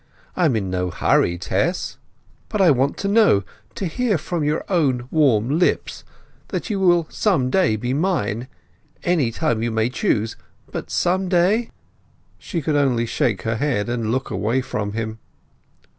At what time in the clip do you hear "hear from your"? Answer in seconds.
3.85-4.65